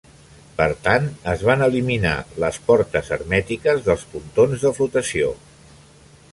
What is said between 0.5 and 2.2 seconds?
Per tant, es van eliminar